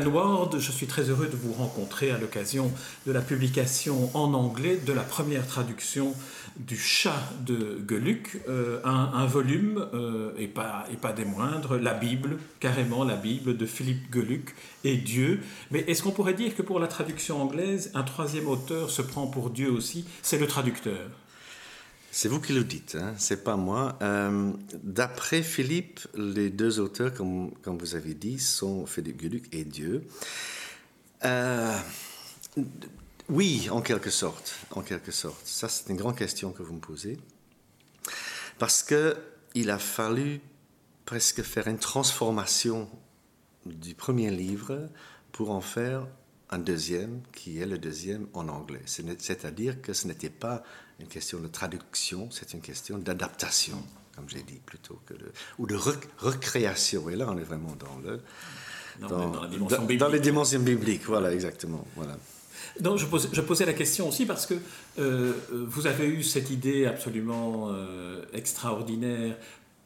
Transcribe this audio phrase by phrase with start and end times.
[0.00, 2.70] Je suis très heureux de vous rencontrer à l'occasion
[3.06, 6.14] de la publication en anglais de la première traduction
[6.58, 11.94] du chat de Geluc, euh, un, volume, euh, et, pas, et pas des moindres, la
[11.94, 15.40] Bible, carrément la Bible de Philippe Geluc et Dieu.
[15.70, 19.26] Mais est-ce qu'on pourrait dire que pour la traduction anglaise, un troisième auteur se prend
[19.26, 20.04] pour Dieu aussi?
[20.22, 21.08] C'est le traducteur.
[22.10, 23.14] C'est vous qui le dites, hein?
[23.18, 23.98] c'est pas moi.
[24.02, 30.04] Euh, d'après Philippe, les deux auteurs, comme, vous avez dit, sont Philippe Geluc et Dieu.
[31.24, 31.78] Euh,
[33.28, 35.46] oui, en quelque sorte, en quelque sorte.
[35.46, 37.18] Ça, c'est une grande question que vous me posez,
[38.58, 39.16] parce que
[39.54, 40.40] il a fallu
[41.04, 42.88] presque faire une transformation
[43.66, 44.88] du premier livre
[45.32, 46.06] pour en faire
[46.50, 48.82] un deuxième, qui est le deuxième en anglais.
[48.86, 50.62] C'est-à-dire que ce n'était pas
[50.98, 53.82] une question de traduction, c'est une question d'adaptation,
[54.14, 55.76] comme j'ai dit, plutôt que de, ou de
[56.18, 57.08] recréation.
[57.08, 58.20] Et là, on est vraiment dans le
[59.00, 61.04] dans, dans, les dimensions bibliques.
[61.06, 61.86] Voilà, exactement.
[61.94, 62.16] Voilà.
[62.80, 64.54] Donc, je, posais, je, posais, la question aussi parce que
[64.98, 69.36] euh, vous avez eu cette idée absolument euh, extraordinaire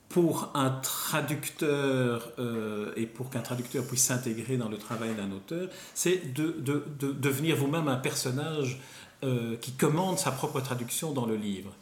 [0.09, 5.69] pour un traducteur euh, et pour qu'un traducteur puisse s'intégrer dans le travail d'un auteur,
[5.95, 8.79] c'est de, de, de, devenir vous-même un personnage
[9.23, 11.75] euh, qui commande sa propre traduction dans le livre.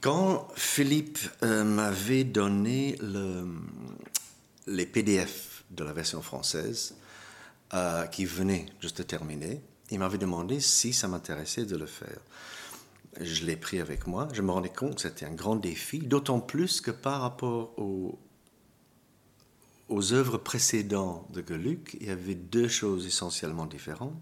[0.00, 3.46] Quand Philippe euh, m'avait donné le,
[4.66, 6.96] les PDF de la version française,
[8.12, 12.20] qui venait juste de terminer, il m'avait demandé si ça m'intéressait de le faire
[13.20, 14.28] je l'ai pris avec moi.
[14.32, 18.18] Je me rendais compte que c'était un grand défi, d'autant plus que par rapport aux,
[19.88, 24.14] aux œuvres précédentes de Geluc, il y avait deux choses essentiellement différentes.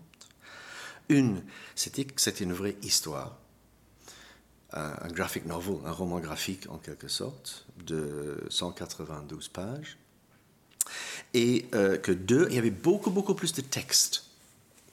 [1.08, 1.42] Une,
[1.74, 3.38] c'était que c'était une vraie histoire,
[4.72, 9.98] un, graphic novel, un roman graphique en quelque sorte, de 192 pages.
[11.32, 14.24] Et euh, que deux, il y avait beaucoup, beaucoup plus de texte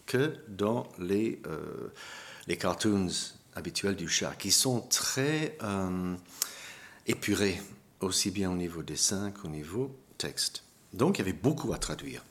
[0.05, 1.91] que dans les, euh,
[2.47, 3.09] les cartoons
[3.55, 6.15] habituels du chat, qui sont très euh,
[7.07, 7.61] épurés,
[7.99, 10.63] aussi bien au niveau dessin qu'au niveau texte.
[10.93, 12.23] Donc il y avait beaucoup à traduire.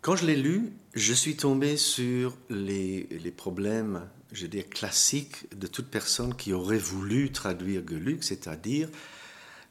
[0.00, 5.66] Quand je l'ai lu, je suis tombé sur les, problèmes, je veux dire, classiques de
[5.66, 8.88] toute personne qui aurait voulu traduire Geluc, c'est-à-dire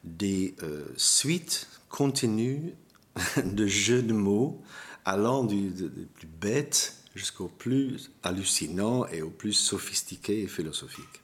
[0.04, 2.74] des euh, suites continues
[3.44, 4.62] de jeux de mots
[5.04, 5.72] allant du,
[6.14, 11.22] plus bête jusqu'au plus hallucinant et au plus sophistiqué et philosophique.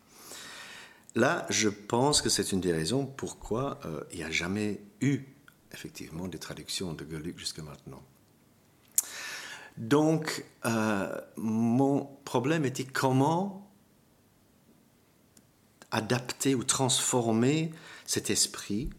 [1.14, 5.20] Là, je pense que c'est une des raisons pourquoi euh, il n'y a jamais eu
[5.72, 8.02] effectivement des traductions de Geluc jusqu'à maintenant.
[9.76, 13.70] Donc, euh, mon problème était comment
[15.90, 17.70] adapter ou transformer
[18.06, 18.90] cet esprit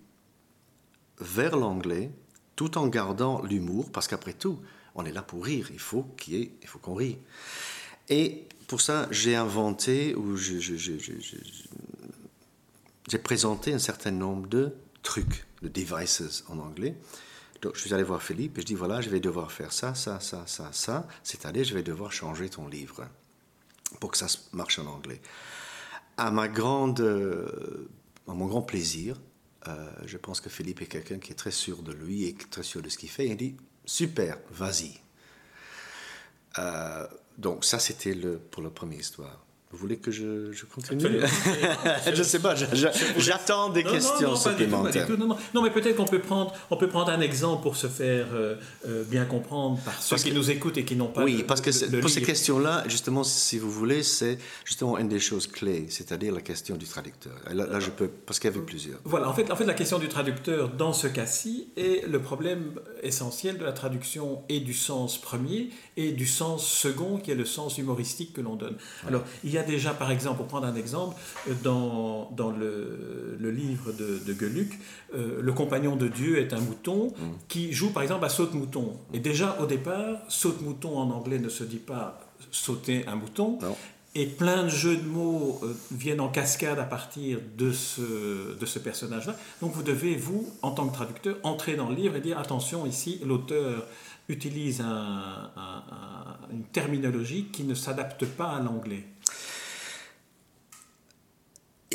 [1.19, 2.11] vers l'anglais
[2.55, 4.59] tout en gardant l'humour, parce qu'après tout,
[4.95, 7.17] on est là pour rire, il faut il faut qu'on rie.
[8.09, 10.57] Et pour ça, j'ai inventé ou j'ai
[13.23, 14.73] présenté un certain nombre de
[15.03, 16.95] trucs, de devices en anglais.
[17.61, 19.95] Donc, je suis allé voir Philippe et je dis voilà, je vais devoir faire ça,
[19.95, 21.07] ça, ça, ça, ça.
[21.23, 23.07] C'est-à-dire, je vais devoir changer ton livre
[23.99, 25.21] pour que ça marche en anglais.
[26.17, 27.89] À ma grande, euh,
[28.27, 29.19] à mon grand plaisir,
[29.67, 32.63] euh, je pense que Philippe est quelqu'un qui est très sûr de lui et très
[32.63, 33.27] sûr de ce qu'il fait.
[33.27, 34.99] Il dit Super, vas-y.
[36.59, 37.07] Euh,
[37.37, 39.46] donc ça, c'était le, pour la première histoire.
[39.77, 41.01] Vous voulez que je, continue
[42.11, 45.07] Je ne sais pas, j'attends des questions supplémentaires.
[45.53, 48.55] non, mais peut-être qu'on peut prendre, on peut prendre un exemple pour se faire euh,
[48.87, 51.23] euh, bien comprendre par ceux qui nous écoutent et qui n'ont pas.
[51.23, 55.45] Oui, parce que pour ces questions-là, justement, si vous voulez, c'est justement une des choses
[55.45, 57.33] clés, c'est-à-dire la question du traducteur.
[57.53, 58.97] Là, je peux, parce qu'il y avait plusieurs.
[59.03, 62.79] Voilà, en fait, en fait, la question du traducteur dans ce cas-ci est le problème
[63.03, 67.45] essentiel de la traduction et du sens premier et du sens second, qui est le
[67.45, 68.77] sens humoristique que l'on donne.
[69.07, 71.15] Alors, il y a déjà, par exemple, pour prendre un exemple,
[71.63, 74.79] dans, dans le, le livre de, de Geluc,
[75.13, 77.23] euh, le compagnon de Dieu est un mouton mm.
[77.47, 78.97] qui joue, par exemple, à saute-mouton.
[79.13, 82.19] Et déjà, au départ, saute-mouton en anglais ne se dit pas
[82.51, 83.59] sauter un mouton.
[84.15, 88.65] Et plein de jeux de mots euh, viennent en cascade à partir de ce, de
[88.65, 89.35] ce personnage-là.
[89.61, 92.87] Donc vous devez, vous, en tant que traducteur, entrer dans le livre et dire, attention,
[92.87, 93.85] ici, l'auteur
[94.29, 99.05] utilise une terminologie qui ne s'adapte pas à l'anglais.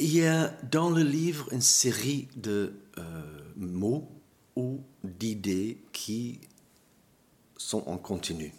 [0.02, 3.22] Il y a dans le livre une série de euh,
[3.54, 4.10] mots
[4.56, 6.40] ou d'idées qui
[7.56, 8.52] sont en continu.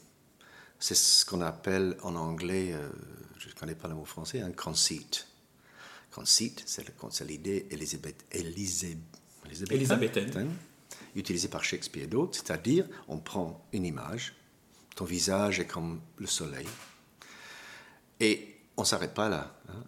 [0.80, 2.88] c'est ce qu'on appelle en anglais, euh,
[3.38, 5.26] je ne connais pas le mot français, un conceit.
[6.12, 6.86] Conceit, c'est
[7.28, 8.48] l'idée élisabéthaine,
[11.14, 14.34] utilisée par Shakespeare et d'autres, c'est-à-dire on prend une image,
[14.96, 16.68] ton visage est comme le soleil,
[18.22, 19.60] et on ne s'arrête pas là.
[19.68, 19.84] Hein.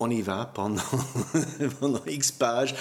[0.00, 0.82] On y va pendant,
[1.80, 2.74] pendant X pages,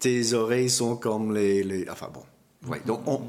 [0.00, 1.62] tes oreilles sont comme les...
[1.62, 2.24] les enfin bon,
[2.68, 3.22] ouais, donc on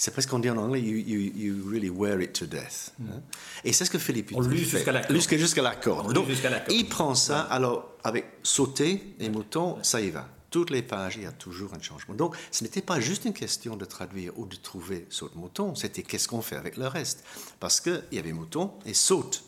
[0.00, 2.94] c'est presque qu'on dit en anglais, you, you, you, really wear it to death.
[2.98, 3.10] Mm.
[3.10, 3.22] Hein.
[3.64, 5.20] Et c'est ce que Philippe On lit jusqu'à la corde.
[5.20, 6.14] Jusqu'à la corde.
[6.14, 6.26] Donc,
[6.70, 10.26] il prend ça, alors avec sauter et mouton, ça y va.
[10.50, 12.14] Toutes les pages, il y a toujours un changement.
[12.14, 16.28] Donc, ce n'était pas juste une question de traduire ou de trouver saute-mouton, c'était qu'est-ce
[16.28, 17.22] qu'on fait avec le reste.
[17.60, 19.44] Parce qu'il y avait mouton et saute.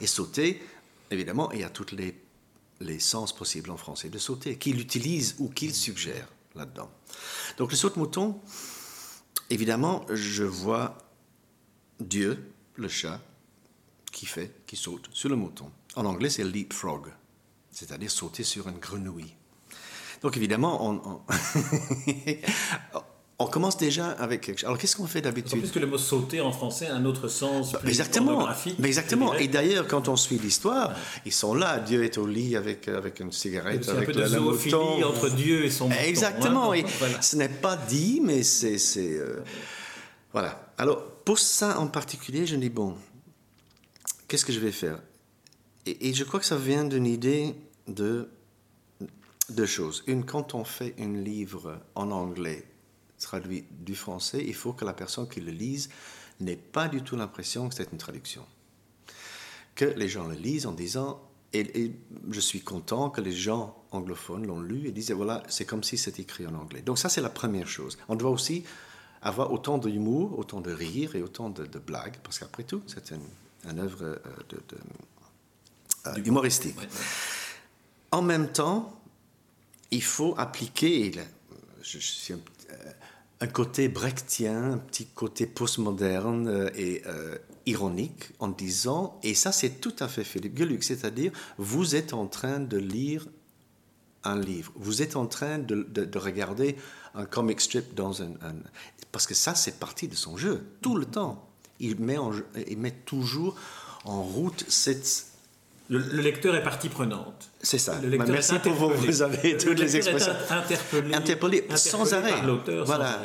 [0.00, 0.62] Et sauter,
[1.10, 2.16] évidemment, il y a tous les,
[2.80, 6.90] les sens possibles en français de sauter, qu'il utilise ou qu'il suggère là-dedans.
[7.58, 8.40] Donc, le saute-mouton,
[9.50, 10.98] Évidemment, je vois
[12.00, 13.20] Dieu, le chat,
[14.12, 15.70] qui fait, qui saute sur le mouton.
[15.96, 17.08] En anglais, c'est leapfrog,
[17.70, 19.34] c'est-à-dire sauter sur une grenouille.
[20.20, 21.22] Donc évidemment, on, on,
[23.46, 24.66] commence déjà avec quelque chose.
[24.66, 27.72] Alors qu'est-ce qu'on fait d'habitude Puisque le mot sauter en français a un autre sens
[27.78, 28.48] plus exactement,
[28.80, 29.32] mais exactement.
[29.34, 30.92] Et d'ailleurs, quand on suit l'histoire,
[31.24, 31.78] ils sont là.
[31.78, 35.64] Dieu est au lit avec avec une cigarette, avec un peu de zoophilie entre Dieu
[35.64, 35.88] et son.
[35.90, 36.74] Exactement.
[36.74, 36.84] et
[37.20, 39.44] ce n'est pas dit, mais c'est euh,
[40.32, 40.72] voilà.
[40.76, 42.96] Alors pour ça en particulier, je me dis bon,
[44.26, 44.98] qu'est-ce que je vais faire?
[45.86, 47.54] Et, et je crois que ça vient d'une idée
[47.86, 48.28] de
[49.48, 50.02] deux choses.
[50.08, 52.66] Une, quand on fait un livre en anglais
[53.18, 55.88] traduit du français, il faut que la personne qui le lise
[56.40, 58.44] n'ait pas du tout l'impression que c'est une traduction.
[59.74, 61.20] Que les gens le lisent en disant,
[61.52, 61.92] et,
[62.30, 65.96] je suis content que les gens anglophones l'ont lu et disent, voilà, c'est comme si
[65.96, 66.82] c'était écrit en anglais.
[66.82, 67.98] Donc ça, c'est la première chose.
[68.08, 68.64] On doit aussi
[69.22, 73.78] avoir autant d'humour, autant de rire et autant de, blagues, parce qu'après tout, c'est une,
[73.78, 74.16] œuvre euh,
[74.50, 74.60] de,
[76.06, 76.76] euh, humoristique.
[78.10, 78.94] En même temps,
[79.90, 81.12] il faut appliquer,
[81.82, 82.40] je, suis un,
[83.40, 87.36] un, côté brechtien, un petit côté postmoderne euh, et euh,
[87.66, 92.26] ironique en disant, et ça c'est tout à fait Philippe Geluc, c'est-à-dire vous êtes en
[92.26, 93.28] train de lire
[94.24, 96.76] un livre, vous êtes en train de, de, regarder
[97.14, 98.32] un comic strip dans un,
[99.12, 101.48] Parce que ça c'est partie de son jeu, tout le temps.
[101.80, 102.16] Il met,
[102.68, 103.54] il met toujours
[104.04, 105.27] en route cette
[105.88, 107.50] le, lecteur est partie prenante.
[107.62, 107.98] C'est ça.
[108.00, 108.90] Le lecteur Merci pour vous.
[108.90, 110.32] Vous avez toutes les expressions.
[110.50, 112.32] interpellé, interpellé, sans arrêt.
[112.32, 112.84] Par l'auteur.
[112.84, 113.20] Voilà.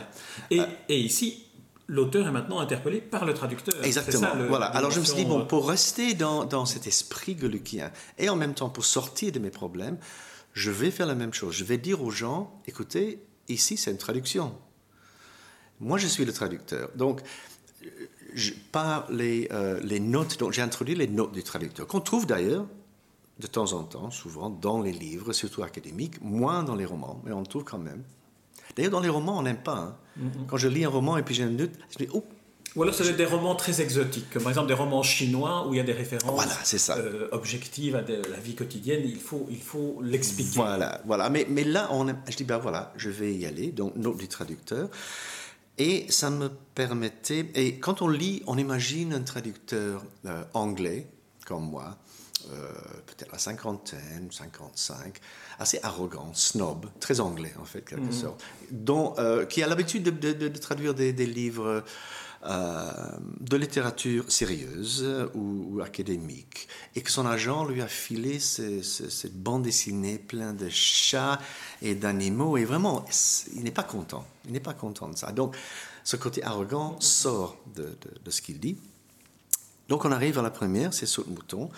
[0.50, 1.46] Et, et, ici,
[1.88, 3.76] l'auteur est maintenant interpellé par le traducteur.
[3.84, 4.30] Exactement.
[4.48, 4.68] voilà.
[4.68, 8.36] Alors je me suis dit, bon, pour rester dans, dans cet esprit goluckien et en
[8.36, 9.98] même temps pour sortir de mes problèmes,
[10.54, 11.56] je vais faire la même chose.
[11.56, 14.56] Je vais dire aux gens, écoutez, ici c'est une traduction.
[15.80, 16.90] Moi je suis le traducteur.
[16.96, 17.22] Donc
[18.72, 22.66] par les, euh, les notes, donc j'ai introduit les notes du traducteur, qu'on trouve d'ailleurs
[23.40, 27.32] de temps en temps, souvent dans les livres, surtout académiques, moins dans les romans, mais
[27.32, 28.04] on trouve quand même.
[28.76, 29.78] D'ailleurs, dans les romans, on n'aime pas.
[29.78, 29.96] Hein.
[30.20, 30.46] Mm-hmm.
[30.48, 32.24] Quand je lis un roman et puis j'ai une note, je dis, oh,
[32.76, 35.78] ou alors c'est des romans très exotiques, comme par exemple des romans chinois où il
[35.78, 36.98] y a des références voilà, ça.
[36.98, 39.02] Euh, objectives à la vie quotidienne.
[39.06, 40.56] Il faut il faut l'expliquer.
[40.56, 41.30] Voilà, voilà.
[41.30, 43.68] Mais, mais là, on je dis ben voilà, je vais y aller.
[43.68, 44.90] Donc note du traducteur.
[45.78, 51.08] Et ça me permettait, et quand on lit, on imagine un traducteur euh, anglais,
[51.46, 51.98] comme moi,
[52.52, 52.72] euh,
[53.08, 55.18] peut-être la cinquantaine, 55,
[55.60, 58.12] assez arrogant, snob, très anglais en fait, quelque mhm.
[58.12, 61.84] sorte, dont, euh, qui a l'habitude de, traduire des, livres
[62.44, 70.18] de littérature sérieuse ou, académique, et que son agent lui a filé cette bande dessinée
[70.18, 71.40] pleine de chats
[71.82, 73.06] et d'animaux, et vraiment,
[73.56, 75.32] il n'est pas content, il n'est pas content de ça.
[75.32, 75.56] Donc,
[76.04, 78.76] ce côté arrogant sort de, de ce qu'il dit.
[79.88, 81.70] Donc, on arrive à la première, c'est Saute-Mouton.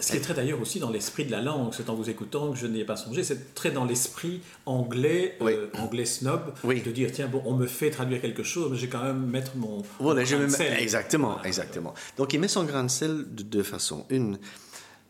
[0.00, 2.50] Ce qui est très d'ailleurs aussi dans l'esprit de la langue, c'est en vous écoutant
[2.50, 7.10] que je n'ai pas songé, c'est très dans l'esprit anglais, euh, anglais snob, de dire
[7.12, 9.82] tiens, bon, on me fait traduire quelque chose, mais je vais quand même mettre mon,
[10.00, 10.76] voilà, je de sel.
[10.80, 11.94] Exactement, exactement.
[12.16, 14.04] Donc il met son grain de sel de deux façons.
[14.10, 14.38] Une,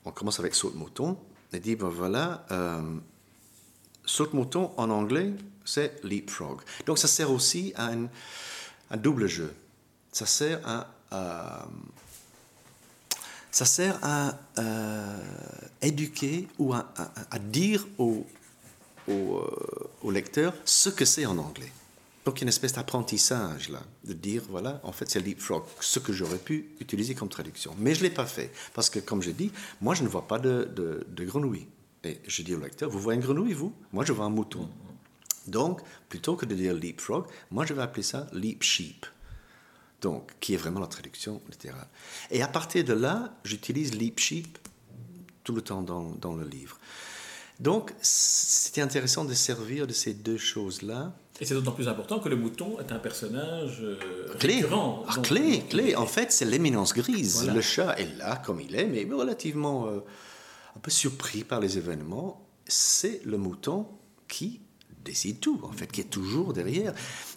[0.05, 1.17] on commence avec saute-mouton,
[1.55, 2.83] et dit ben voilà, euh,
[4.05, 5.33] saute-mouton en anglais,
[5.65, 6.61] c'est leapfrog.
[6.85, 8.09] Donc ça sert aussi à un,
[8.91, 9.51] un double jeu.
[10.13, 11.67] Ça sert à, à
[13.55, 15.19] ça sert à euh,
[15.81, 16.85] éduquer ou à,
[17.39, 18.27] dire au,
[19.07, 21.71] au, euh, lecteur ce que c'est en anglais.
[22.25, 25.63] Donc, il y a une espèce d'apprentissage là, de dire voilà, en fait, c'est leapfrog,
[25.79, 27.77] ce que j'aurais pu utiliser comme traduction.
[27.79, 30.27] Mais je ne l'ai pas fait, parce que, comme je dis, moi, je ne vois
[30.27, 31.69] pas de, de, grenouille.
[32.03, 33.73] Et je dis au lecteur vous voyez une grenouille, vous?
[33.93, 34.69] Moi, je vois un mouton.
[35.47, 39.07] Donc, plutôt que de dire leapfrog, moi, je vais appeler ça leap sheep.
[40.05, 41.89] Donc, qui est vraiment la traduction littérale.
[42.31, 44.59] Et à partir de là, j'utilise Leap Sheep
[45.45, 46.79] tout le temps dans, dans le livre.
[47.59, 51.15] Donc, c'était intéressant de servir de ces deux choses-là.
[51.41, 53.97] Et c'est d'autant plus important que le mouton est un personnage euh,
[54.39, 54.57] clé.
[54.57, 55.05] récurrent.
[55.09, 55.97] Ah, Donc, clé, clé.
[55.97, 57.37] En fait, c'est l'éminence grise.
[57.37, 57.55] Voilà.
[57.55, 60.01] Le chat est là comme il est, mais relativement euh,
[60.77, 62.47] un peu surpris par les événements.
[62.67, 63.87] C'est le mouton
[64.29, 64.61] qui
[65.03, 66.93] décide tout, en fait, qui est toujours derrière.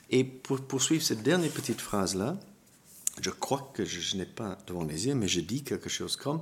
[0.09, 2.37] Et pour poursuivre cette dernière petite phrase-là,
[3.21, 6.41] je crois que je, n'ai pas devant les yeux, mais je dis quelque chose comme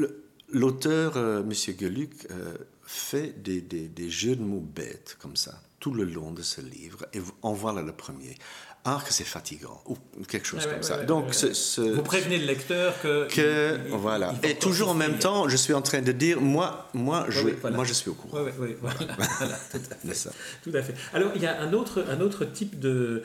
[0.00, 0.08] euh,
[0.50, 6.04] l'auteur, euh, Monsieur Geluc, euh, fait des, jeux de mots bêtes comme ça tout le
[6.04, 8.36] long de ce livre, et en voilà le premier.
[8.84, 10.98] Ah, que c'est fatigant, ou quelque chose comme ouais, ça.
[10.98, 11.54] ouais, Donc, ouais, ce- ouais.
[11.54, 13.28] ce- Vous prévenez le lecteur que.
[13.28, 14.32] que il- il- voilà.
[14.42, 17.40] il Et toujours en même temps, je suis en train de dire, moi, moi, je,
[17.60, 17.76] voilà.
[17.76, 20.08] moi, je suis au courant ouais, voilà, voilà, tout à fait.
[20.08, 20.30] de ça.
[20.62, 20.94] Tout à fait.
[21.12, 23.22] Alors, il y a un autre, un autre type de,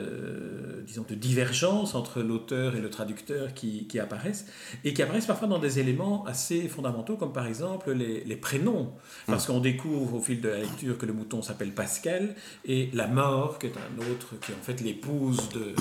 [0.00, 4.46] euh, disons, de divergence entre l'auteur et le traducteur qui, qui apparaissent,
[4.84, 8.92] et qui apparaissent parfois dans des éléments assez fondamentaux, comme par exemple les, les prénoms.
[9.26, 13.06] Parce qu'on découvre au fil de la lecture que le mouton s'appelle Pascal, et la
[13.06, 15.74] mort, qui est un autre, qui est en fait l'épouse de.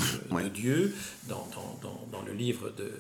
[0.50, 0.94] Dieu,
[1.28, 2.92] dans, dans, dans, dans le livre de,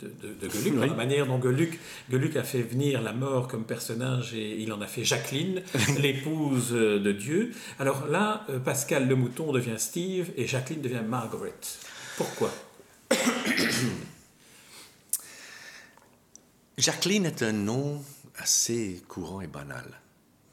[0.00, 1.78] de, de, de Geluc, dans la manière dont Geluc,
[2.10, 5.62] Geluc a fait venir la mort comme personnage et il en a fait Jacqueline,
[6.00, 7.52] l'épouse de Dieu.
[7.78, 11.54] Alors là, euh, Pascal le mouton devient Steve et Jacqueline devient Margaret.
[12.16, 12.50] Pourquoi?
[16.78, 18.02] Jacqueline est un nom
[18.36, 20.00] assez courant et banal,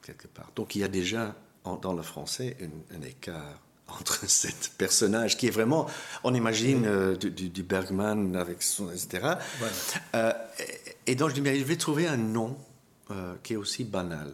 [0.01, 0.51] quelque part.
[0.55, 3.59] Donc il y a déjà en- dans le français un, un écart
[3.99, 5.87] entre cet personnage qui est vraiment,
[6.23, 9.35] on imagine euh, du, Bergman avec son, etc.
[9.59, 9.73] Voilà.
[10.15, 10.33] Euh,
[11.05, 12.57] et, et donc je dis, mais je vais trouver un nom
[13.11, 14.33] euh, qui est aussi banal.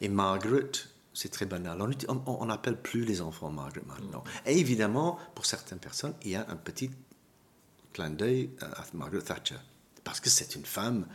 [0.00, 0.70] Et Margaret,
[1.14, 1.78] c'est très banal.
[2.26, 4.24] On n'appelle plus les enfants Margaret maintenant.
[4.46, 6.90] Et évidemment, pour certaines personnes, il y a un petit
[7.92, 9.58] clin d'œil à Margaret Thatcher.
[10.04, 11.06] Parce que c'est une femme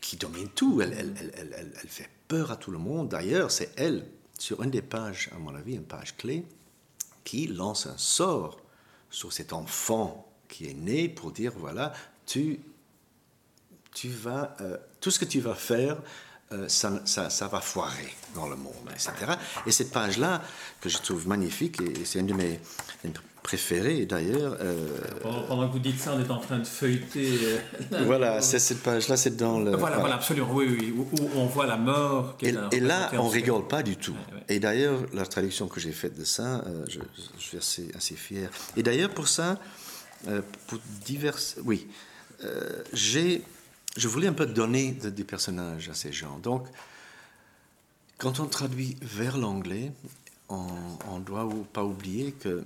[0.00, 0.80] qui- domine tout.
[0.80, 1.14] Elle-
[1.56, 3.08] elle fait peur à tout le monde.
[3.08, 4.04] D'ailleurs, c'est elle,
[4.38, 6.44] sur une des pages, à mon avis, une page clé,
[7.24, 8.60] qui lance un sort
[9.10, 11.92] sur cet enfant qui est né pour dire, voilà,
[12.24, 12.60] tu,
[13.92, 15.98] tu vas, euh, tout ce que tu vas faire,
[16.52, 19.12] euh, ça, ça, ça va foirer dans le monde, etc.
[19.66, 20.42] Et cette page-là,
[20.80, 22.60] que je trouve magnifique, et c'est une de mes
[23.46, 24.74] préférées d'ailleurs, euh,
[25.22, 27.38] pendant, que vous dites ça, on est en train de feuilleter.
[27.92, 29.76] euh, voilà, c'est cette page-là, c'est dans le...
[29.76, 32.36] Voilà, voilà, absolument, oui, oui, où, où on voit la mort.
[32.38, 34.10] qui Et, et là, on rigole pas du tout.
[34.14, 34.42] Ouais, ouais.
[34.48, 36.98] Et d'ailleurs, la traduction que j'ai faite de ça, euh, je,
[37.38, 38.50] je suis assez, assez fier.
[38.76, 39.60] Et d'ailleurs, pour ça,
[40.26, 41.54] euh, pour diverses...
[41.64, 41.86] Oui,
[42.42, 43.42] euh, j'ai...
[43.96, 46.38] Je voulais un peu donner de- des personnages à ces gens.
[46.42, 46.66] Donc,
[48.18, 49.92] quand on traduit vers l'anglais,
[50.48, 50.66] on,
[51.12, 52.64] on doit pas oublier que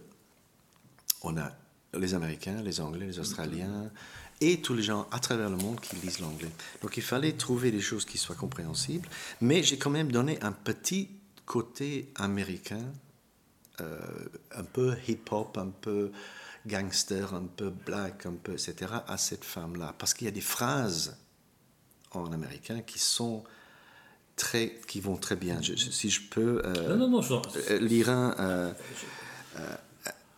[1.23, 1.51] on a
[1.99, 3.91] les Américains, les Anglais, les Australiens
[4.41, 6.51] et tous les gens à travers le monde qui lisent l'anglais.
[6.83, 9.09] Donc il fallait trouver des choses qui soient compréhensibles,
[9.41, 11.11] mais j'ai quand même donné un petit
[11.47, 12.85] côté américain,
[13.81, 13.99] euh,
[14.55, 16.13] un peu hip-hop, un peu
[16.67, 18.75] gangster, un peu black, un peu etc.
[19.07, 21.17] à cette femme-là, parce qu'il y a des phrases
[22.13, 23.43] en américain qui sont
[24.37, 25.61] très, qui vont très bien.
[25.61, 28.35] Je- si je peux euh, Non, non, non, je- euh, lire un.
[28.39, 28.73] euh,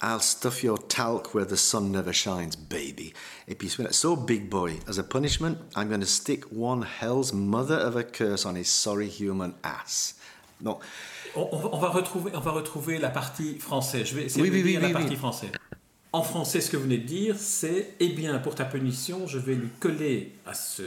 [0.03, 3.13] I'll stuff your talc where the sun never shines, baby.
[3.47, 7.77] Et puis, so big boy, as a punishment, I'm going to stick one hell's mother
[7.77, 10.15] of a curse on his sorry human ass.
[10.61, 10.79] Non,
[11.37, 14.07] On, on va- retrouver, on va retrouver la partie française.
[14.09, 15.51] Je vais essayer Oui, de oui, lire oui, la oui, partie française.
[16.13, 19.39] En français, ce que vous venez de dire, c'est Eh bien, pour ta punition, je
[19.39, 20.83] vais lui coller à ce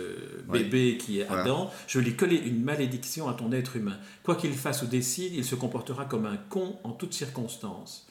[0.52, 1.42] bébé qui est Voilà.
[1.42, 3.98] Adam, je vais lui coller une malédiction à ton être humain.
[4.24, 8.06] Quoi qu'il fasse ou décide, il se comportera comme un con en toutes circonstances.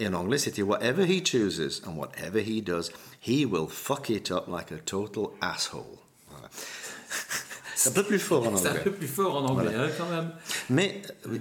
[0.00, 2.90] Et en anglais, c'était whatever he chooses and whatever he does,
[3.20, 5.98] he will fuck it up like a total asshole.
[6.30, 6.48] Voilà.
[7.74, 8.82] C'est un peu plus fort en C'est un anglais.
[8.84, 10.32] peu plus fort en anglais, hein, quand même.
[10.68, 11.38] Mais, euh,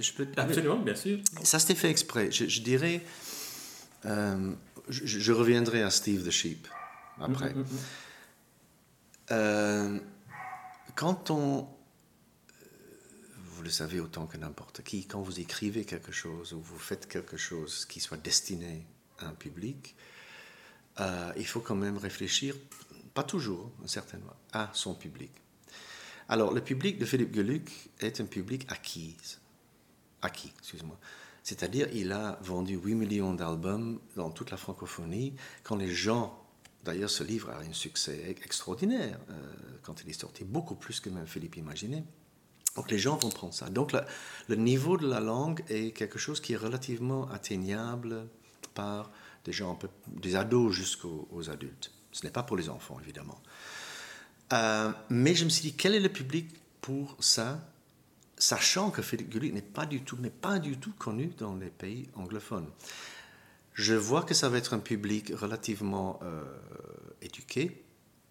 [0.00, 0.26] je peux.
[0.36, 1.18] Absolument, bien sûr.
[1.44, 2.30] Ça, c'était fait exprès.
[2.32, 3.02] Je, je dirais.
[4.04, 4.52] euh,
[4.88, 6.66] je, je reviendrai à Steve the Sheep
[7.20, 7.54] après.
[9.30, 9.98] Euh,
[10.94, 11.68] quand on.
[13.66, 17.36] Le savez autant que n'importe qui, quand vous écrivez quelque chose ou vous faites quelque
[17.36, 18.86] chose qui soit destiné
[19.18, 19.96] à un public,
[21.00, 22.54] euh, il faut quand même réfléchir,
[23.12, 25.32] pas toujours, certainement, à son public.
[26.28, 29.16] Alors, le public de Philippe Geluc est un public acquis
[30.22, 30.96] acquis, excuse-moi.
[31.42, 35.34] C'est-à-dire, il a vendu 8 millions d'albums dans toute la francophonie.
[35.64, 36.40] Quand les gens,
[36.84, 41.10] d'ailleurs, ce livre a un succès extraordinaire euh, quand il est sorti, beaucoup plus que
[41.10, 42.04] même Philippe imaginait.
[42.76, 43.68] Donc les gens vont prendre ça.
[43.68, 43.92] Donc
[44.48, 48.28] le niveau de la langue est quelque chose qui est relativement atteignable
[48.74, 49.10] par
[49.44, 49.78] des gens
[50.08, 51.92] des ados jusqu'aux aux adultes.
[52.12, 53.40] Ce n'est pas pour les enfants, évidemment.
[54.52, 56.48] Euh, mais je me suis dit, quel est le public
[56.80, 57.60] pour ça,
[58.36, 61.70] sachant que Philippe Gulick n'est pas du tout, n'est pas du tout connu dans les
[61.70, 62.68] pays anglophones.
[63.72, 66.42] Je vois que ça va être un public relativement euh,
[67.22, 67.84] éduqué,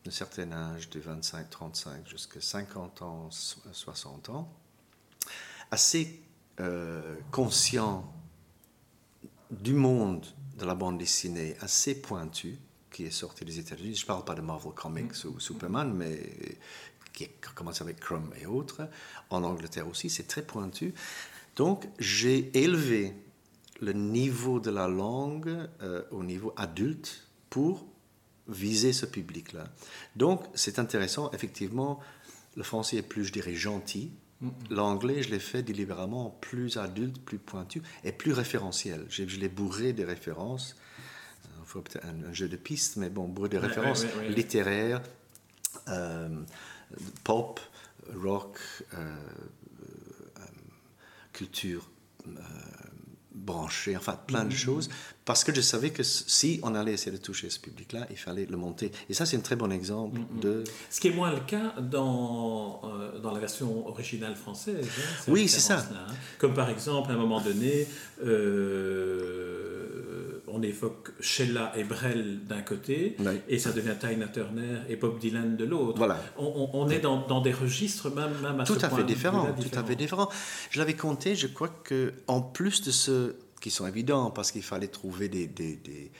[0.05, 4.53] d'un certain âge, de 25, 35 jusqu'à 50 ans, 60 ans,
[5.71, 6.21] assez
[6.59, 8.13] euh, conscient
[9.49, 10.25] du monde
[10.57, 12.57] de la bande dessinée, assez pointu,
[12.91, 13.95] qui est sorti des États-Unis.
[13.95, 16.57] Je ne parle pas de Marvel Comics ou Superman, mais
[17.11, 18.87] qui commence avec Crumb et autres.
[19.31, 20.93] En Angleterre aussi, c'est très pointu.
[21.55, 23.13] Donc, j'ai élevé
[23.81, 27.85] le niveau de la langue euh, au niveau adulte pour
[28.47, 29.67] viser ce public-là.
[30.15, 31.31] Donc, c'est intéressant.
[31.31, 31.99] Effectivement,
[32.55, 34.11] le français est plus, je dirais, gentil.
[34.69, 39.05] L'anglais, je l'ai fait délibérément plus adulte, plus pointu et plus référentiel.
[39.09, 40.75] Je, je l'ai bourré des références.
[41.45, 45.01] Il faut peut-être un, jeu de pistes, mais bon, bourré des références littéraires,
[45.87, 46.29] euh,
[47.23, 47.59] pop,
[48.13, 48.59] rock,
[48.93, 50.41] euh, euh,
[51.33, 51.89] culture
[53.35, 54.57] branché, enfin plein de mm-hmm.
[54.57, 54.89] choses,
[55.25, 58.45] parce que je savais que si on allait essayer de toucher ce public-là, il fallait
[58.45, 58.91] le monter.
[59.09, 60.39] Et ça, c'est un très bon exemple mm-hmm.
[60.39, 60.63] de...
[60.89, 64.87] Ce qui est moins le cas dans, euh, dans la version originale française.
[64.87, 65.79] Hein, oui, c'est ça.
[65.79, 66.13] Hein.
[66.37, 67.87] Comme par exemple, à un moment donné,
[68.23, 69.64] euh,
[70.55, 73.17] on évoque Sheila et Brel d'un côté,
[73.49, 75.97] et ça devient Tina Turner et Bob Dylan de l'autre.
[75.97, 76.17] Voilà.
[76.37, 79.51] On, est dans, dans, des registres même, même à tout ce à point fait différents,
[79.53, 80.29] Tout à fait différent.
[80.69, 84.63] Je l'avais compté, je crois que en plus de ceux qui sont évidents, parce qu'il
[84.63, 86.11] fallait trouver des, des, des...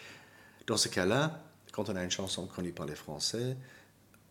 [0.67, 3.55] Dans ce cas-là, quand on a une chanson connue par les Français,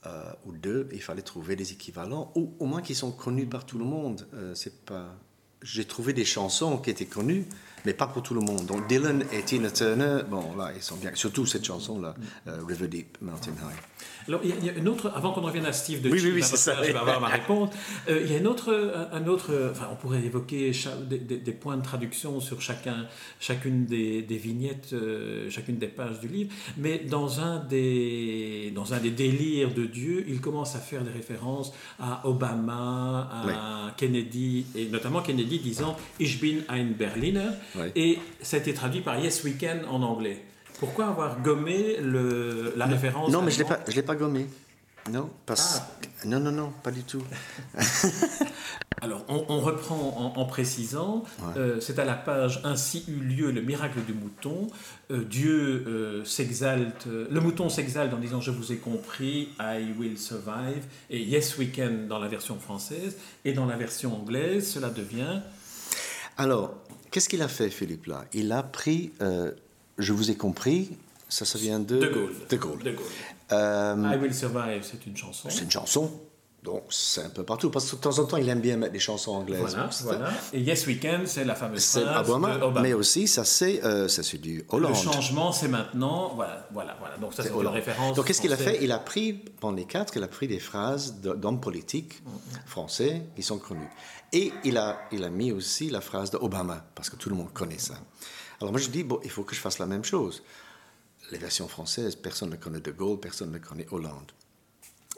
[0.07, 3.65] euh, ou deux, il fallait trouver des équivalents, ou au moins qui sont connus par
[3.65, 4.27] tout le monde.
[4.35, 5.17] Euh, c'est pas...
[5.65, 7.47] J'ai trouvé des chansons qui étaient connues,
[7.87, 8.67] mais pas pour tout le monde.
[8.67, 11.11] Donc Dylan et Tina Turner, bon là, ils sont bien.
[11.15, 12.15] Surtout cette chanson-là,
[12.49, 13.81] euh, River Deep, Mountain High.
[14.29, 16.43] Alors, il y, a une autre, avant qu'on revienne à Steve de oui, oui, oui,
[16.43, 16.77] c'est ça.
[16.83, 17.71] je vais avoir ma réponse.
[18.09, 20.73] Euh, il y a une autre, un autre, enfin, on pourrait évoquer
[21.09, 23.07] des, points de traduction sur chacun,
[23.39, 28.99] chacune des, vignettes, euh, chacune des pages du livre, mais dans un, des, dans un
[28.99, 34.87] des délires de Dieu, il commence à faire des références à Obama, à Kennedy, et
[34.87, 37.51] notamment Kennedy disant Ich bin ein Berliner,
[37.95, 40.43] et ça a été traduit par Yes Weekend en anglais.
[40.79, 44.47] Pourquoi avoir gommé le, la référence Non, mais je ne l'ai pas gommé.
[45.11, 45.83] Non, parce...
[45.83, 46.27] Ah.
[46.27, 47.23] non, non, non, pas du tout.
[49.03, 51.25] Alors, on, reprend en, précisant,
[51.59, 54.69] euh, c'est à la page Ainsi eut lieu le miracle du mouton.
[55.11, 60.17] Euh, Dieu euh, s'exalte, le mouton s'exalte en disant Je vous ai compris, I will
[60.17, 60.87] survive.
[61.11, 63.19] Et Yes We Can dans la version française.
[63.45, 65.41] Et dans la version anglaise, cela devient.
[66.39, 66.73] Alors,
[67.11, 68.25] qu'est-ce qu'il a fait, Philippe, là?
[68.33, 69.13] Il a pris
[69.99, 70.91] je vous ai compris,
[71.29, 71.99] ça, ça vient de...
[71.99, 72.35] De Gaulle.
[72.49, 72.83] De Gaulle.
[72.83, 73.05] De Gaulle.
[73.53, 75.49] Euh, I Will Survive, c'est une chanson.
[75.51, 76.11] C'est une chanson.
[76.63, 77.69] Donc, c'est un peu partout.
[77.69, 79.61] Parce que de temps en temps, il aime bien mettre des chansons anglaises.
[79.61, 80.31] Voilà, voilà.
[80.55, 82.81] Et Yes Weekend, c'est la fameuse phrase Obama, Obama.
[82.81, 84.09] Mais aussi, ça, c'est euh,
[84.41, 84.93] du Hollande.
[84.93, 86.33] Le changement, c'est maintenant.
[86.35, 87.19] Voilà, voilà, voilà.
[87.19, 88.17] Donc, ça, c'est une référence.
[88.17, 88.79] Donc, qu'est-ce qu'il a fait?
[88.81, 92.67] Il a pris, pendant les quatre, il a pris des phrases d'hommes politiques mm-hmm.
[92.67, 93.91] français qui sont connus.
[94.33, 97.53] Et il a, il a mis aussi la phrase d'Obama, parce que tout le monde
[97.53, 97.95] connaît ça.
[98.65, 100.43] Alors moi je dis, bon, il faut que je fasse la même chose.
[101.31, 104.33] Les versions françaises, personne ne connaît De Gaulle, personne ne connaît Hollande.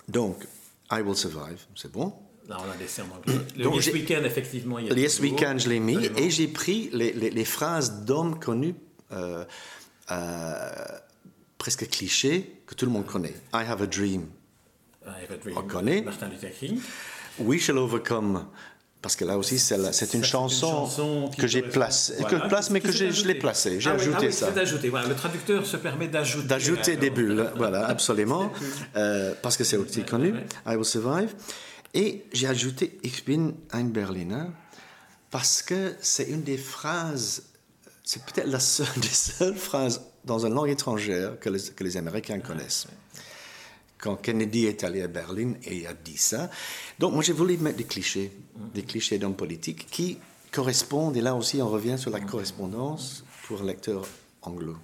[0.09, 0.45] Donc,
[0.91, 2.13] I Will Survive, c'est bon.
[2.49, 3.35] Là, on a laissé en anglais.
[3.57, 4.81] Le Donc, Yes Weekend, effectivement.
[4.81, 8.05] Il y a le Yes Weekend, je l'ai mis, et j'ai pris les, les, phrases
[8.05, 8.75] d'hommes connus,
[9.13, 9.45] euh,
[10.11, 10.69] euh,
[11.57, 13.35] presque clichés, que tout le monde connaît.
[13.55, 14.27] I have a dream.
[15.05, 15.57] I have a dream.
[15.57, 16.03] On connaît.
[16.03, 16.81] Martin Luther King.
[17.39, 18.49] We shall overcome.
[19.07, 23.25] Parce que là aussi, c'est une, chanson que j'ai placée, que place, mais que je
[23.25, 23.81] l'ai placée.
[23.81, 24.51] J'ai ah ajouté ah ça.
[24.91, 26.49] Voilà, le traducteur se permet d'ajouter.
[26.49, 28.51] D'ajouter des bulles, voilà, absolument,
[28.97, 30.35] euh, parce que c'est aussi connu.
[30.67, 31.33] I will survive.
[31.95, 34.47] Et j'ai ajouté Ich bin ein Berliner
[35.31, 37.45] parce que c'est une des phrases,
[38.03, 41.97] c'est peut-être la seule des seules phrases dans une langue étrangère que les, que les
[41.97, 42.89] Américains connaissent
[43.99, 46.51] quand Kennedy est allé à Berlin et a dit ça.
[46.99, 48.31] Donc moi j'ai voulu mettre des clichés,
[48.75, 50.19] des clichés d'hommes politiques qui
[50.53, 54.07] correspondent, et là aussi on revient sur la correspondance pour un lecteur
[54.43, 54.77] anglo.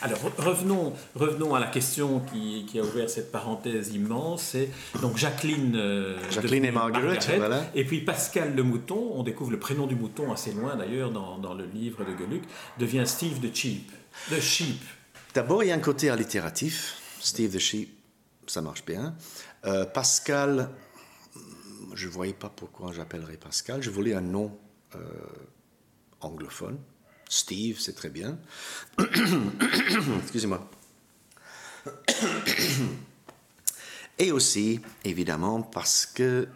[0.00, 4.42] Alors revenons, revenons à la question qui, qui, a ouvert cette parenthèse immense.
[4.52, 4.70] C'est
[5.02, 7.66] donc Jacqueline, euh, Jacqueline et Margaret, voilà.
[7.74, 9.12] et puis Pascal le mouton.
[9.14, 12.44] On découvre le prénom du mouton assez loin d'ailleurs dans, dans, le livre de Geluc.
[12.78, 13.92] Devient Steve de Cheap,
[14.30, 14.80] de Sheep.
[15.34, 16.96] D'abord il y a un côté allitératif.
[17.20, 17.98] Steve the Sheep
[18.50, 19.14] ça marche bien.
[19.64, 20.70] Euh, Pascal,
[21.98, 23.82] je ne voyais pas pourquoi j'appellerais Pascal.
[23.82, 24.56] Je voulais un nom
[24.94, 25.00] euh,
[26.20, 26.78] anglophone.
[27.28, 28.38] Steve, c'est très bien.
[30.22, 30.70] Excusez-moi.
[34.18, 36.48] Et aussi, évidemment, parce que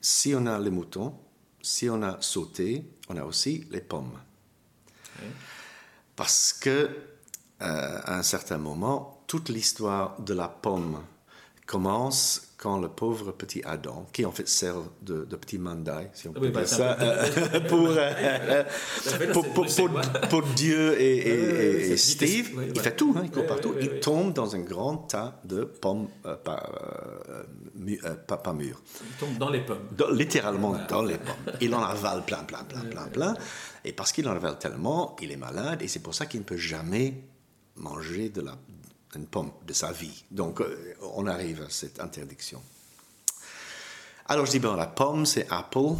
[0.00, 1.14] si on a les moutons,
[1.62, 4.18] si on a sauté, on a aussi les pommes.
[6.16, 11.04] Parce que, euh, à un certain moment, toute l'histoire de la pomme
[11.66, 16.32] commence quand le pauvre petit Adam, qui en fait sert de, petit mandaï, si on
[16.34, 16.94] peut dire ça,
[20.28, 24.58] pour, Dieu et, Steve, il fait tout, hein, il court partout, il tombe dans un
[24.58, 26.70] grand tas de pommes euh, pas,
[27.30, 27.44] euh,
[28.04, 28.82] euh, pas, mûres.
[29.06, 29.88] Il tombe dans les pommes.
[30.12, 31.54] littéralement dans les pommes.
[31.62, 33.34] Il en avale plein, plein, plein, plein, plein.
[33.86, 36.44] Et parce qu'il en avale tellement, il est malade, et c'est pour ça qu'il ne
[36.44, 37.24] peut jamais
[37.76, 38.58] manger de la,
[39.14, 40.24] une pomme de sa vie.
[40.30, 42.62] Donc, euh, on arrive à cette interdiction.
[44.26, 45.96] Alors, je dis, bon, la pomme, c'est Apple.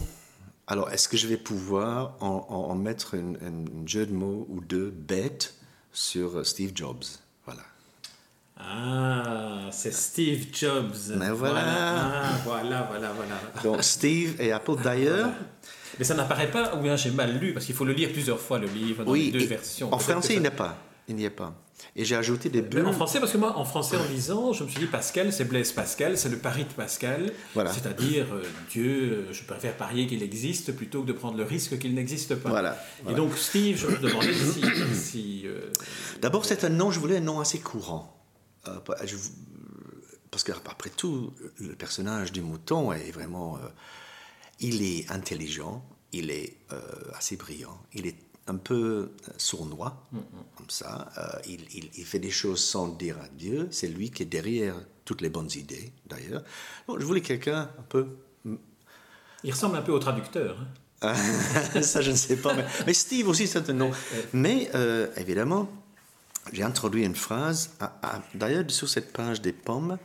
[0.66, 5.54] Alors, est-ce que je vais pouvoir en, mettre un jeu de mots ou deux bêtes
[5.92, 7.02] sur euh, Steve Jobs?
[7.44, 7.62] Voilà.
[8.56, 11.16] Ah, c'est Steve Jobs.
[11.16, 11.62] Mais voilà.
[11.64, 13.40] Ah, voilà, voilà, voilà.
[13.64, 15.30] Donc, Steve et Apple, d'ailleurs.
[15.98, 18.38] Mais ça n'apparaît pas, ou bien j'ai mal lu, parce qu'il faut le lire plusieurs
[18.38, 19.92] fois, le livre, dans les deux versions.
[19.92, 20.76] En français, il n'y a pas.
[21.08, 21.52] Il n'y a pas.
[21.96, 22.86] Et j'ai ajouté des bulles.
[22.86, 25.44] En français, parce que moi, en français, en lisant, je me suis dit Pascal, c'est
[25.44, 27.32] Blaise Pascal, c'est le pari de Pascal.
[27.54, 27.72] Voilà.
[27.72, 31.78] C'est-à-dire, euh, Dieu, euh, je préfère parier qu'il existe plutôt que de prendre le risque
[31.78, 32.48] qu'il n'existe pas.
[32.48, 34.34] Voilà, Et donc, Steve, je me demandais
[34.94, 35.42] si.
[35.46, 35.70] Euh,
[36.20, 38.16] D'abord, c'est un nom, je voulais un nom assez courant.
[40.30, 43.58] parce qu'après tout, le personnage du mouton est vraiment.
[44.60, 46.56] il est intelligent, il est
[47.14, 48.16] assez brillant, il est
[48.50, 50.06] un peu sournois,
[50.56, 51.08] comme ça.
[51.18, 51.60] Euh, il,
[51.96, 53.68] il, fait des choses sans dire à Dieu.
[53.70, 56.42] C'est lui qui est derrière toutes les bonnes idées, d'ailleurs.
[56.88, 58.08] je voulais quelqu'un un peu.
[59.44, 60.58] Il ressemble un peu au traducteur.
[61.02, 61.14] Hein.
[61.82, 62.54] ça, je ne sais pas.
[62.86, 63.92] Mais, Steve aussi, c'est un nom.
[64.32, 65.70] Mais euh, évidemment,
[66.52, 67.70] j'ai introduit une phrase,
[68.34, 69.96] d'ailleurs, sur cette page des pommes,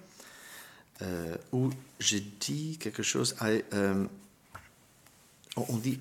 [1.01, 3.35] euh, où j'ai dit quelque chose.
[5.57, 5.99] on dit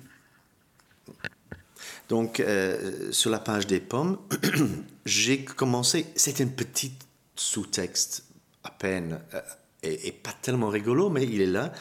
[2.09, 4.19] donc, euh, sur la page des pommes,
[5.05, 6.93] j'ai commencé, c'est un petit
[7.35, 8.25] sous-texte
[8.63, 9.41] à peine, euh,
[9.81, 11.71] et, pas tellement rigolo, mais il est là,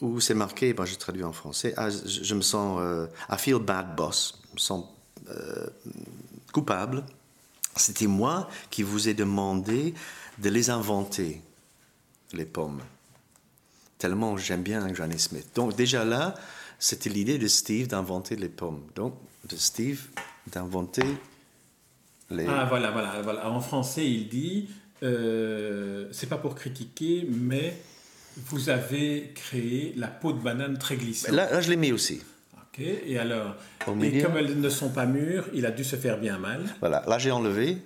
[0.00, 3.58] où c'est marqué, ben, je traduis en français, ah, je, me sens, euh, I feel
[3.58, 4.84] bad boss, je me sens
[6.52, 7.04] coupable.
[7.76, 9.94] C'était moi qui vous ai demandé
[10.38, 11.40] de les inventer,
[12.32, 12.80] les pommes.
[13.98, 15.46] Tellement j'aime bien Johnny Smith.
[15.54, 16.34] Donc déjà là,
[16.80, 18.82] c'était l'idée de Steve d'inventer les pommes.
[18.96, 19.14] Donc
[19.48, 20.08] de Steve
[20.48, 21.04] d'inventer
[22.30, 22.46] les...
[22.46, 23.48] Ah voilà, voilà, voilà.
[23.50, 24.68] En français, il dit,
[25.02, 27.76] euh, c'est pas pour critiquer, mais
[28.36, 31.32] vous avez créé la peau de banane très glissante.
[31.32, 32.22] Là, je l'ai mis aussi.
[32.56, 33.56] Ok, et alors,
[34.02, 36.64] et comme elles ne sont pas mûres, il a dû se faire bien mal.
[36.80, 37.78] Voilà, là j'ai enlevé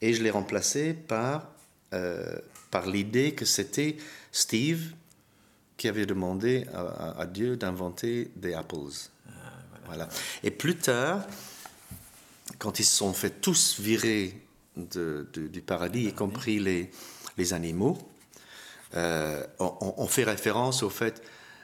[0.00, 1.52] et je l'ai remplacé par,
[1.92, 2.36] euh,
[2.70, 3.96] par l'idée que c'était
[4.32, 4.92] Steve
[5.76, 6.66] qui avait demandé
[7.18, 8.76] à Dieu d'inventer des apples.
[9.86, 10.08] Voilà.
[10.42, 11.26] Et plus tard,
[12.58, 14.40] quand ils se sont fait tous virer
[14.76, 16.90] du paradis, y compris les,
[17.36, 17.98] les animaux,
[18.96, 21.22] euh, on, fait référence au fait,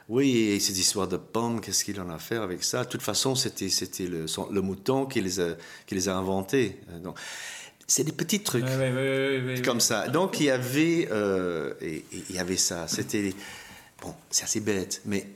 [0.09, 2.83] oui, cette histoire de pommes, qu'est-ce qu'il en a fait avec ça?
[2.83, 3.69] De toute façon, c'était,
[4.05, 5.55] le, le, mouton qui les a,
[5.87, 6.81] qui les a inventés.
[7.01, 7.17] Donc,
[7.87, 8.65] c'est des petits trucs
[9.65, 10.07] comme ça.
[10.07, 12.87] Donc il y avait, euh, et, il y avait ça.
[12.87, 13.33] C'était
[14.01, 15.27] bon, c'est assez bête, mais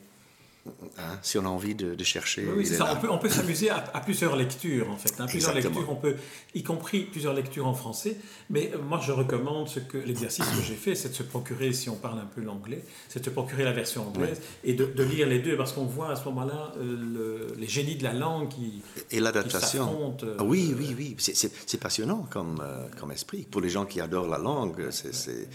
[0.97, 2.43] Hein, si on a envie de, chercher.
[2.55, 2.91] Oui, c'est ça.
[2.91, 5.13] On peut, on peut s'amuser à, plusieurs lectures, en fait.
[5.19, 5.27] Hein.
[5.27, 6.15] Plusieurs lectures, on peut,
[6.55, 8.17] y compris plusieurs lectures en français.
[8.49, 11.71] Mais euh, moi, je recommande ce que l'exercice que j'ai fait, c'est de se procurer,
[11.71, 15.03] si on parle un peu l'anglais, c'est de se procurer la version anglaise et de,
[15.03, 18.49] lire les deux, parce qu'on voit à ce moment-là euh, les génies de la langue
[18.49, 20.17] qui et l'adaptation.
[20.23, 21.15] Euh, ah oui, oui, oui.
[21.19, 22.63] C'est passionnant comme,
[22.99, 23.43] comme esprit.
[23.43, 25.47] Pour les gens qui adorent la langue, c'est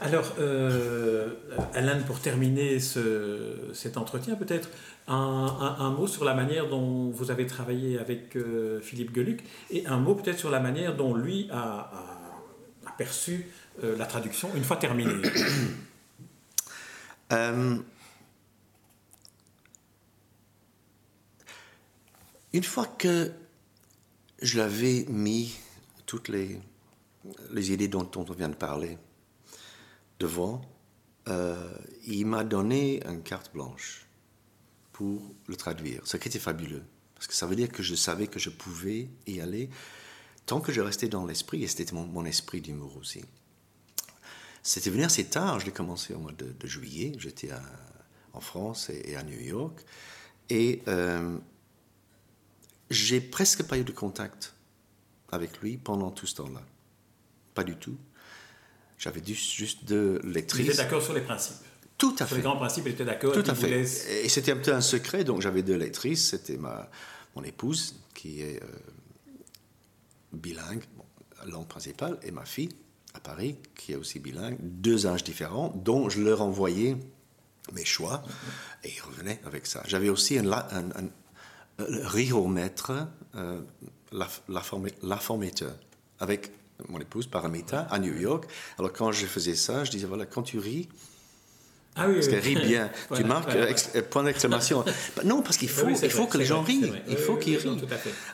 [0.00, 1.34] alors, euh,
[1.74, 4.70] Alain, pour terminer cet entretien, peut-être
[5.06, 9.98] un, mot sur la manière dont vous avez travaillé avec euh, Philippe Geluc et un
[9.98, 11.90] mot peut-être sur la manière dont lui a,
[12.96, 13.50] perçu
[13.84, 15.12] euh, la traduction une fois terminée.
[22.52, 23.30] une fois que
[24.40, 25.56] je l'avais mis
[26.06, 26.58] toutes les
[27.72, 28.96] idées dont on vient de parler,
[30.20, 30.60] devant,
[31.28, 31.72] euh,
[32.06, 34.06] il m'a donné une carte blanche
[34.92, 36.84] pour le traduire, ce qui était fabuleux.
[37.14, 39.70] Parce que ça veut dire que je savais que je pouvais y aller
[40.46, 43.24] tant que je restais dans l'esprit, et c'était mon, esprit d'humour aussi.
[44.62, 47.50] C'était venu assez tard, je l'ai commencé au mois de, juillet, j'étais
[48.32, 49.84] en France et, à New York,
[50.48, 51.38] et euh,
[52.90, 54.54] j'ai presque pas eu de contact
[55.30, 56.62] avec lui pendant tout ce temps-là.
[57.54, 57.96] Pas du tout.
[59.00, 60.66] J'avais juste deux lectrices.
[60.66, 61.56] Il était d'accord sur les principes.
[61.96, 62.36] Tout à sur fait.
[62.36, 63.32] les grands principes, il était d'accord.
[63.32, 63.80] Tout à fait.
[64.24, 66.28] Et c'était un peu un secret, donc j'avais deux lectrices.
[66.28, 66.90] C'était ma,
[67.34, 68.66] mon épouse, qui est euh,
[70.34, 70.82] bilingue,
[71.46, 72.68] langue principale, et ma fille,
[73.14, 74.58] à Paris, qui est aussi bilingue.
[74.60, 76.98] Deux âges différents, dont je leur envoyais
[77.72, 78.22] mes choix,
[78.84, 79.82] et ils revenaient avec ça.
[79.86, 81.08] J'avais aussi un, un, un,
[81.78, 82.92] un riromètre,
[83.34, 83.62] euh,
[85.02, 85.74] l'informateur,
[86.18, 86.50] avec
[86.88, 88.44] mon épouse, Paramita, à New York.
[88.78, 90.88] Alors quand je faisais ça, je disais, voilà, quand tu ris,
[91.96, 92.88] ah oui, parce qu'elle rit bien.
[93.08, 94.84] Voilà, tu marques voilà, ex- point d'exclamation.
[95.16, 96.92] Bah, non, parce qu'il faut, Oui, c'est il faut vrai, que les gens vrai, rient.
[97.08, 97.80] Il faut oui, qu'ils rient.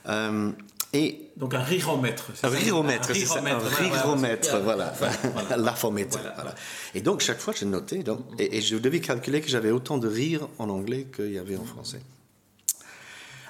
[0.09, 0.51] Euh,
[0.93, 2.31] et Donc un riromètre.
[2.43, 6.55] un riromètre, Un c'est ça, un riromètre, voilà, riromètre, voilà.
[6.95, 9.99] Et donc, chaque fois, je notais, donc, et, et je devais calculer que j'avais autant
[9.99, 12.01] de rires en anglais qu'il y avait en français.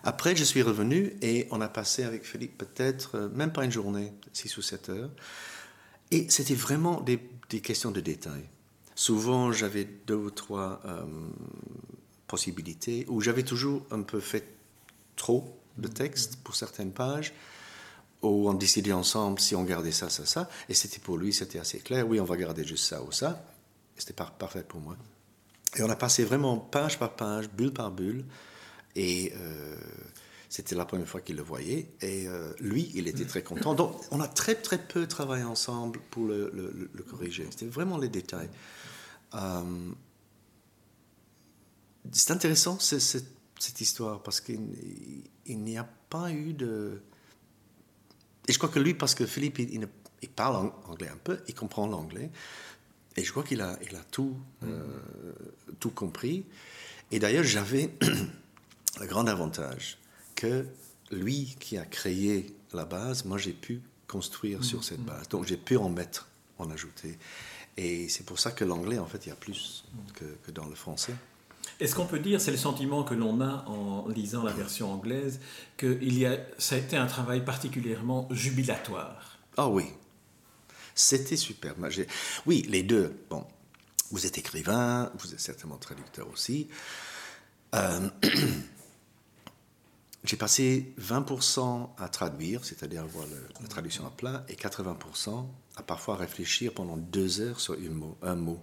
[0.06, 3.72] Après, je suis revenu et on a passé avec Philippe peut-être euh, même pas une
[3.72, 5.10] journée, 6 ou 7 heures.
[6.12, 7.18] Et c'était vraiment des,
[7.60, 8.44] questions de détail.
[8.94, 11.02] Souvent, j'avais deux ou trois euh,
[12.28, 14.46] possibilités, où j'avais toujours un peu fait
[15.16, 17.34] trop de texte pour certaines pages,
[18.22, 20.48] où on décidait ensemble si on gardait ça, ça, ça.
[20.68, 22.06] Et c'était pour lui, c'était assez clair.
[22.06, 23.44] Oui, on va garder juste ça ou ça.
[23.96, 24.96] C'était par- parfait pour moi.
[25.74, 28.24] Et on a passé vraiment page par page, bulle par bulle.
[28.96, 29.76] Et euh,
[30.48, 31.92] c'était la première fois qu'il le voyait.
[32.00, 33.74] Et euh, lui, il était très content.
[33.74, 37.46] Donc, on a très, très peu travaillé ensemble pour le, corriger.
[37.50, 38.48] C'était vraiment les détails.
[39.34, 39.90] Euh,
[42.10, 43.00] c'est intéressant c'est-
[43.58, 44.60] cette histoire parce qu'il
[45.46, 47.02] il n'y a pas eu de.
[48.48, 49.88] Et je crois que lui, parce que Philippe, il,
[50.28, 52.30] parle anglais un peu, il comprend l'anglais.
[53.16, 53.78] Et je crois qu'il a,
[54.10, 54.36] tout,
[55.80, 56.44] tout compris.
[57.10, 57.90] Et d'ailleurs, j'avais
[59.00, 59.98] le grand avantage
[60.34, 60.66] que
[61.10, 65.28] lui qui a créé la base, moi j'ai pu construire sur cette base.
[65.28, 66.28] Donc j'ai pu en mettre,
[66.58, 67.18] en ajouter.
[67.76, 70.66] Et c'est pour ça que l'anglais, en fait, il y a plus que, que dans
[70.66, 71.14] le français.
[71.78, 75.40] Est-ce qu'on peut dire, c'est le sentiment que l'on a en lisant la version anglaise,
[75.76, 79.38] que il y a, ça a été un travail particulièrement jubilatoire?
[79.58, 79.84] Ah oui,
[80.94, 81.74] c'était super.
[82.46, 83.14] Oui, les deux.
[83.28, 83.44] Bon,
[84.10, 86.68] vous êtes écrivain, vous êtes certainement traducteur aussi.
[87.74, 88.08] Euh,
[90.24, 95.82] J'ai passé 20% à traduire, c'est-à-dire avoir le- la traduction à plat, et 80% à
[95.82, 97.76] parfois réfléchir pendant deux heures sur
[98.22, 98.60] un mot.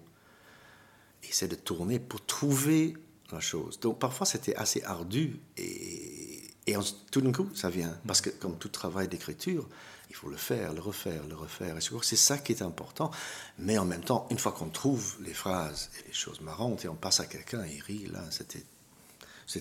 [1.23, 2.95] Et c'est de tourner pour trouver
[3.31, 3.79] la chose.
[3.79, 6.41] Donc parfois c'était assez ardu et,
[7.11, 7.97] tout d'un coup ça vient.
[8.07, 9.67] Parce que comme tout travail d'écriture,
[10.09, 11.77] il faut le faire, le refaire, le refaire.
[11.77, 13.09] Et c'est ça qui est important.
[13.57, 16.89] Mais en même temps, une fois qu'on trouve les phrases et les choses marrantes et
[16.89, 18.63] on passe à quelqu'un il rit, là c'était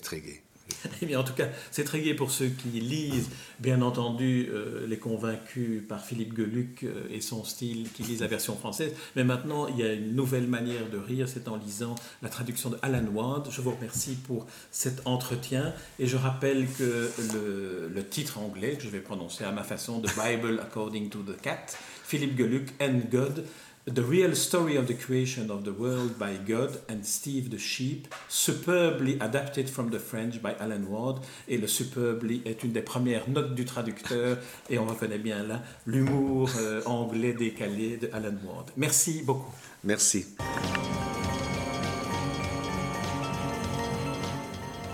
[0.01, 0.43] très gai.
[1.01, 4.97] Eh en tout cas, c'est très gai pour ceux qui lisent, bien entendu, euh, les
[4.97, 8.93] convaincus par Philippe Geluc euh, et son style, qui lisent la version française.
[9.15, 12.69] Mais maintenant, il y a une nouvelle manière de rire, c'est en lisant la traduction
[12.69, 13.49] de Alan Ward.
[13.51, 15.73] Je vous remercie pour cet entretien.
[15.99, 20.01] Et je rappelle que le, le titre anglais, que je vais prononcer à ma façon,
[20.01, 21.65] The Bible According to the Cat,
[22.05, 23.45] Philippe Geluc and God,
[23.85, 28.07] The Real Story of the Creation of the World by God and Steve the Sheep,
[28.29, 31.19] superbly adapted from the French by Alan Ward.
[31.49, 34.37] Et le superbly est une des premières notes du traducteur,
[34.69, 38.71] et on reconnaît bien là l'humour euh, anglais décalé de Alan Ward.
[38.77, 39.53] Merci beaucoup.
[39.83, 40.27] Merci.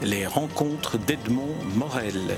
[0.02, 2.36] Les rencontres d'Edmond Morel.